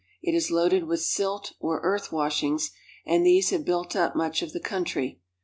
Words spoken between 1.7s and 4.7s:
earth washings, and these have built up much of the